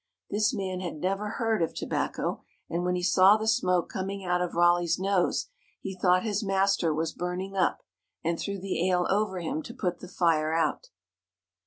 This 0.31 0.51
man 0.51 0.79
had 0.79 0.95
never 0.99 1.29
heard 1.37 1.61
of 1.61 1.75
tobacco, 1.75 2.41
and 2.67 2.83
when 2.83 2.95
he 2.95 3.03
saw 3.03 3.37
the 3.37 3.47
smoke 3.47 3.87
coming 3.87 4.25
out 4.25 4.41
of 4.41 4.55
Raleigh's 4.55 4.97
nose 4.97 5.51
he 5.79 5.95
thought 5.95 6.23
his 6.23 6.43
master 6.43 6.91
was 6.91 7.13
burning 7.13 7.55
up, 7.55 7.83
and 8.23 8.39
threw 8.39 8.57
the 8.57 8.89
ale 8.89 9.05
over 9.11 9.37
him 9.37 9.61
to 9.61 9.75
put 9.75 9.99
the 9.99 10.07
fire 10.07 10.55
out. 10.55 10.89